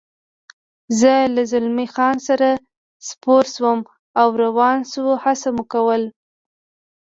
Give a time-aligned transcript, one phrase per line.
[0.99, 2.49] زه له زلمی خان سره
[3.07, 3.79] سپور شوم
[4.19, 6.03] او روان شو، هڅه مو کول.